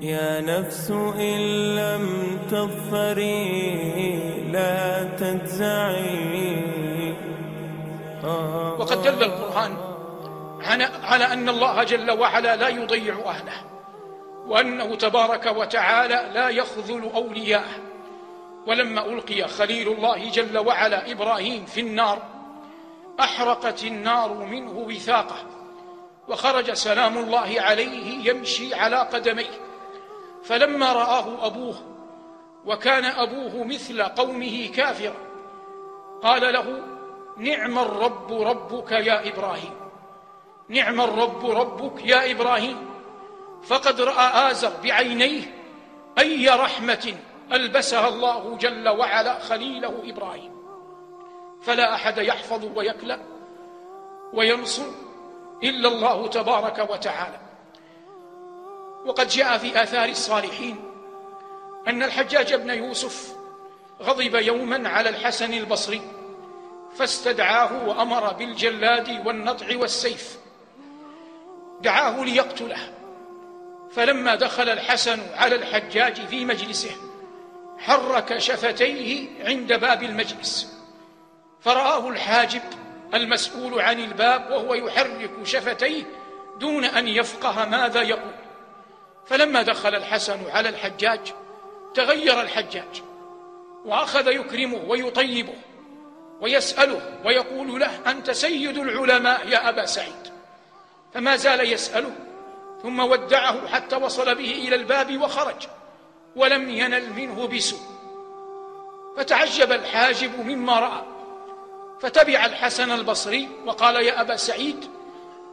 يا 0.00 0.40
نفس 0.40 0.90
إن 0.90 1.40
لم 1.76 2.38
تظفري 2.50 3.48
لا 4.52 5.04
تجزعي. 5.04 6.64
وقد 8.78 9.02
دل 9.02 9.24
القرآن 9.24 9.76
على 11.02 11.24
أن 11.24 11.48
الله 11.48 11.82
جل 11.82 12.10
وعلا 12.10 12.56
لا 12.56 12.68
يضيع 12.68 13.14
أهله 13.26 13.64
وأنه 14.46 14.94
تبارك 14.94 15.46
وتعالى 15.46 16.30
لا 16.34 16.48
يخذل 16.48 17.10
أولياءه. 17.14 17.76
ولما 18.66 19.06
ألقي 19.06 19.48
خليل 19.48 19.88
الله 19.92 20.30
جل 20.30 20.58
وعلا 20.58 21.12
إبراهيم 21.12 21.64
في 21.66 21.80
النار 21.80 22.22
أحرقت 23.20 23.84
النار 23.84 24.34
منه 24.34 24.72
وثاقه 24.72 25.36
وخرج 26.28 26.72
سلام 26.72 27.18
الله 27.18 27.54
عليه 27.58 28.30
يمشي 28.30 28.74
على 28.74 28.96
قدميه. 28.96 29.67
فلما 30.48 30.92
رآه 30.92 31.46
أبوه 31.46 31.74
وكان 32.64 33.04
أبوه 33.04 33.64
مثل 33.64 34.02
قومه 34.02 34.70
كافرا 34.74 35.16
قال 36.22 36.52
له 36.52 36.82
نعم 37.36 37.78
الرب 37.78 38.32
ربك 38.32 38.92
يا 38.92 39.28
إبراهيم 39.28 39.74
نعم 40.68 41.00
الرب 41.00 41.50
ربك 41.50 42.04
يا 42.04 42.30
إبراهيم 42.30 42.88
فقد 43.62 44.00
رأى 44.00 44.50
آزر 44.50 44.72
بعينيه 44.82 45.42
أي 46.18 46.48
رحمة 46.48 47.14
ألبسها 47.52 48.08
الله 48.08 48.56
جل 48.56 48.88
وعلا 48.88 49.38
خليله 49.38 49.94
إبراهيم 50.04 50.52
فلا 51.62 51.94
أحد 51.94 52.18
يحفظ 52.18 52.64
ويكلأ 52.76 53.18
وينصر 54.32 54.86
إلا 55.62 55.88
الله 55.88 56.26
تبارك 56.26 56.90
وتعالى. 56.90 57.47
وقد 59.04 59.28
جاء 59.28 59.58
في 59.58 59.82
آثار 59.82 60.08
الصالحين 60.08 60.76
أن 61.88 62.02
الحجاج 62.02 62.54
بن 62.54 62.70
يوسف 62.70 63.32
غضب 64.02 64.34
يوما 64.34 64.88
على 64.88 65.08
الحسن 65.08 65.54
البصري 65.54 66.02
فاستدعاه 66.96 67.88
وأمر 67.88 68.32
بالجلاد 68.32 69.26
والنطع 69.26 69.76
والسيف. 69.76 70.38
دعاه 71.80 72.24
ليقتله. 72.24 72.92
فلما 73.90 74.34
دخل 74.34 74.68
الحسن 74.68 75.20
على 75.34 75.54
الحجاج 75.54 76.26
في 76.26 76.44
مجلسه 76.44 76.90
حرك 77.78 78.38
شفتيه 78.38 79.28
عند 79.44 79.72
باب 79.72 80.02
المجلس. 80.02 80.78
فرآه 81.60 82.08
الحاجب 82.08 82.62
المسؤول 83.14 83.80
عن 83.80 84.00
الباب 84.00 84.50
وهو 84.50 84.74
يحرك 84.74 85.30
شفتيه 85.44 86.04
دون 86.60 86.84
أن 86.84 87.08
يفقه 87.08 87.64
ماذا 87.64 88.02
يقول. 88.02 88.47
فلما 89.28 89.62
دخل 89.62 89.94
الحسن 89.94 90.50
على 90.50 90.68
الحجاج 90.68 91.20
تغير 91.94 92.40
الحجاج 92.40 93.02
وأخذ 93.84 94.28
يكرمه 94.28 94.84
ويطيبه 94.88 95.54
ويسأله 96.40 97.20
ويقول 97.24 97.80
له 97.80 98.10
أنت 98.10 98.30
سيد 98.30 98.78
العلماء 98.78 99.48
يا 99.48 99.68
أبا 99.68 99.86
سعيد. 99.86 100.32
فما 101.14 101.36
زال 101.36 101.72
يسأله 101.72 102.12
ثم 102.82 103.00
ودعه 103.00 103.68
حتى 103.68 103.96
وصل 103.96 104.34
به 104.34 104.52
إلى 104.68 104.74
الباب 104.76 105.22
وخرج 105.22 105.66
ولم 106.36 106.70
ينل 106.70 107.12
منه 107.12 107.46
بسوء. 107.46 107.80
فتعجب 109.16 109.72
الحاجب 109.72 110.46
مما 110.46 110.80
رأى 110.80 111.02
فتبع 112.00 112.44
الحسن 112.44 112.90
البصري 112.90 113.48
وقال 113.66 113.96
يا 113.96 114.20
أبا 114.20 114.36
سعيد 114.36 114.90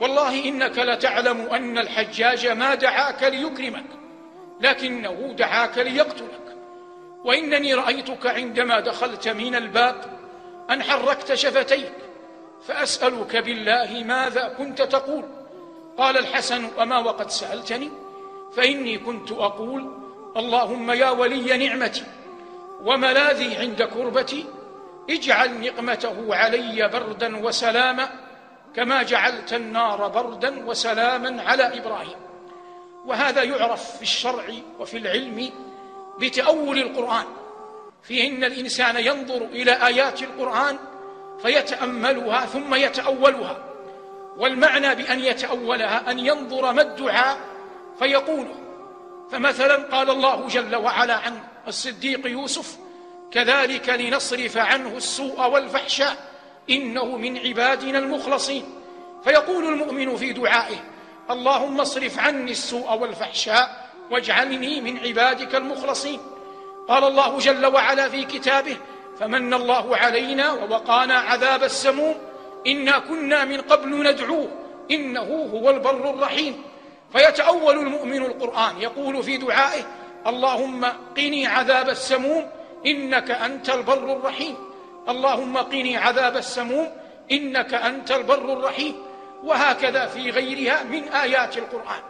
والله 0.00 0.48
إنك 0.48 0.78
لتعلم 0.78 1.40
أن 1.40 1.78
الحجاج 1.78 2.46
ما 2.46 2.74
دعاك 2.74 3.22
ليكرمك 3.22 3.86
لكنه 4.60 5.34
دعاك 5.38 5.78
ليقتلك. 5.78 6.56
وإنني 7.24 7.74
رأيتك 7.74 8.26
عندما 8.26 8.80
دخلت 8.80 9.28
من 9.28 9.54
الباب 9.54 10.04
أن 10.70 10.82
حركت 10.82 11.34
شفتيك 11.34 11.92
فأسألك 12.66 13.36
بالله 13.36 14.04
ماذا 14.04 14.54
كنت 14.58 14.82
تقول؟ 14.82 15.24
قال 15.98 16.18
الحسن 16.18 16.68
أما 16.80 16.98
وقد 16.98 17.30
سألتني 17.30 17.90
فإني 18.56 18.98
كنت 18.98 19.32
أقول 19.32 19.92
اللهم 20.36 20.90
يا 20.90 21.10
ولي 21.10 21.66
نعمتي 21.66 22.04
وملاذي 22.84 23.56
عند 23.56 23.82
كربتي 23.82 24.46
اجعل 25.10 25.60
نقمته 25.60 26.34
علي 26.34 26.88
بردا 26.88 27.36
وسلاما 27.36 28.23
كما 28.76 29.02
جعلت 29.02 29.52
النار 29.52 30.08
بردا 30.08 30.66
وسلاما 30.66 31.42
على 31.42 31.78
إبراهيم. 31.78 32.16
وهذا 33.06 33.42
يعرف 33.42 33.96
في 33.96 34.02
الشرع 34.02 34.44
وفي 34.80 34.96
العلم 34.96 35.50
بتأول 36.20 36.78
القرآن. 36.78 37.24
في 38.02 38.26
إن 38.26 38.44
الإنسان 38.44 38.96
ينظر 38.96 39.42
إلى 39.42 39.86
آيات 39.86 40.22
القرآن 40.22 40.78
فيتأملها 41.42 42.46
ثم 42.46 42.74
يتأولها. 42.74 43.64
والمعنى 44.36 44.94
بأن 44.94 45.20
يتأولها 45.20 46.10
أن 46.10 46.18
ينظر 46.18 46.72
ما 46.72 46.82
الدعاء 46.82 47.38
فيقوله. 47.98 48.54
فمثلا 49.30 49.76
قال 49.76 50.10
الله 50.10 50.46
جل 50.48 50.76
وعلا 50.76 51.14
عن 51.14 51.40
الصديق 51.68 52.26
يوسف 52.26 52.76
كذلك 53.30 53.88
لنصرف 53.88 54.56
عنه 54.56 54.96
السوء 54.96 55.48
والفحشاء 55.48 56.33
إنه 56.70 57.16
من 57.16 57.38
عبادنا 57.38 57.98
المخلصين. 57.98 58.64
فيقول 59.24 59.64
المؤمن 59.64 60.16
في 60.16 60.32
دعائه 60.32 60.76
اللهم 61.30 61.80
اصرف 61.80 62.18
عني 62.18 62.50
السوء 62.50 62.94
والفحشاء 62.94 63.90
واجعلني 64.10 64.80
من 64.80 64.98
عبادك 64.98 65.54
المخلصين. 65.54 66.20
قال 66.88 67.04
الله 67.04 67.38
جل 67.38 67.66
وعلا 67.66 68.08
في 68.08 68.24
كتابه 68.24 68.76
فمن 69.20 69.54
الله 69.54 69.96
علينا 69.96 70.52
ووقانا 70.52 71.14
عذاب 71.14 71.62
السموم. 71.62 72.14
إنا 72.66 72.98
كنا 72.98 73.44
من 73.44 73.60
قبل 73.60 74.10
ندعوه 74.10 74.48
إنه 74.90 75.50
هو 75.54 75.70
البر 75.70 76.10
الرحيم. 76.10 76.62
فيتأول 77.12 77.78
المؤمن 77.78 78.22
القرآن 78.22 78.80
يقول 78.80 79.22
في 79.22 79.36
دعائه 79.36 79.82
اللهم 80.26 80.84
قني 81.16 81.46
عذاب 81.46 81.88
السموم 81.88 82.46
إنك 82.86 83.30
أنت 83.30 83.70
البر 83.70 84.16
الرحيم. 84.16 84.56
اللهم 85.08 85.56
قني 85.56 85.96
عذاب 85.96 86.36
السموم 86.36 86.88
إنك 87.32 87.74
أنت 87.74 88.10
البر 88.10 88.52
الرحيم 88.52 88.94
وهكذا 89.44 90.06
في 90.06 90.30
غيرها 90.30 90.82
من 90.82 91.08
آيات 91.08 91.58
القرآن 91.58 92.02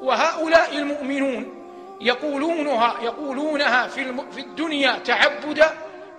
وهؤلاء 0.00 0.78
المؤمنون 0.78 1.62
يقولونها 2.00 2.94
يقولونها 3.02 3.86
في. 3.86 4.14
في 4.32 4.40
الدنيا 4.40 4.98
تعبدا 4.98 5.70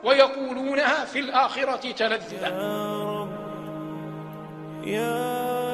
ويقولونها 0.03 1.05
في 1.05 1.19
الآخرة 1.19 1.91
تلذذا 1.91 2.47
يا 4.83 5.67
رب 5.67 5.72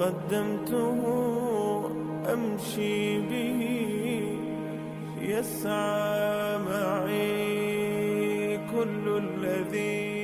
قدمته 0.00 1.00
أمشي 2.32 3.20
به 3.20 3.62
يسعى 5.22 6.58
معي 6.58 8.58
كل 8.72 9.04
الذي 9.24 10.17